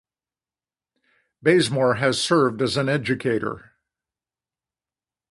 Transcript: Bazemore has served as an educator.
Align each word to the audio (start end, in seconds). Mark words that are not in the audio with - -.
Bazemore 1.43 1.97
has 1.99 2.19
served 2.19 2.63
as 2.63 2.75
an 2.75 2.89
educator. 2.89 3.73